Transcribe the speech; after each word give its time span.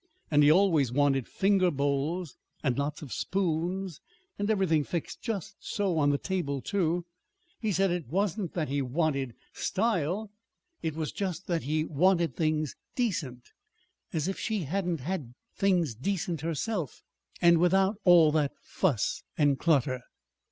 And 0.31 0.41
he 0.41 0.51
always 0.51 0.91
wanted 0.91 1.27
finger 1.27 1.69
bowls 1.69 2.35
and 2.63 2.75
lots 2.75 3.03
of 3.03 3.13
spoons, 3.13 4.01
and 4.39 4.49
everything 4.49 4.83
fixed 4.83 5.21
just 5.21 5.57
so 5.59 5.99
on 5.99 6.09
the 6.09 6.17
table, 6.17 6.59
too. 6.59 7.05
He 7.59 7.71
said 7.71 7.91
it 7.91 8.07
wasn't 8.07 8.55
that 8.55 8.67
he 8.67 8.81
wanted 8.81 9.35
"style." 9.53 10.31
It 10.81 10.95
was 10.95 11.11
just 11.11 11.45
that 11.45 11.61
he 11.65 11.85
wanted 11.85 12.35
things 12.35 12.75
decent. 12.95 13.43
As 14.11 14.27
if 14.27 14.39
she 14.39 14.61
hadn't 14.63 15.01
had 15.01 15.35
things 15.55 15.93
decent 15.93 16.41
herself 16.41 17.03
and 17.39 17.59
without 17.59 17.97
all 18.03 18.31
that 18.31 18.53
fuss 18.63 19.21
and 19.37 19.59
clutter! 19.59 20.01